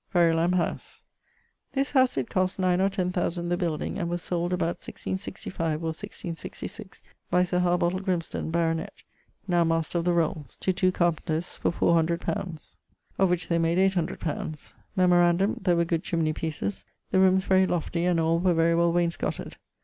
VERULAM 0.09 0.53
HOWSE. 0.53 1.03
This 1.73 1.91
howse 1.91 2.15
did 2.15 2.27
cost 2.31 2.57
nine 2.57 2.81
or 2.81 2.89
ten 2.89 3.11
thousand 3.11 3.49
the 3.49 3.55
building, 3.55 3.99
and 3.99 4.09
was 4.09 4.23
sold 4.23 4.51
about 4.51 4.81
1665 4.81 5.79
or 5.83 5.93
1666 5.93 7.03
by 7.29 7.43
Sir 7.43 7.59
Harbottle 7.59 7.99
Grimston, 7.99 8.49
baronet, 8.49 9.03
(now 9.47 9.63
Master 9.63 9.99
of 9.99 10.05
the 10.05 10.13
Rolles) 10.13 10.55
to 10.61 10.73
two 10.73 10.91
carpenters 10.91 11.53
for 11.53 11.71
fower 11.71 11.93
hundred 11.93 12.21
poundes; 12.21 12.77
of 13.19 13.29
which 13.29 13.47
they 13.47 13.59
made 13.59 13.77
eight 13.77 13.93
hundred 13.93 14.19
poundes. 14.19 14.73
Memorandum: 14.95 15.59
there 15.61 15.75
were 15.75 15.85
good 15.85 16.01
chimney 16.03 16.33
pieces; 16.33 16.83
the 17.11 17.19
roomes 17.19 17.45
very 17.45 17.67
loftie, 17.67 18.09
and 18.09 18.19
all 18.19 18.39
were 18.39 18.55
very 18.55 18.73
well 18.73 18.91
wainscotted. 18.91 19.57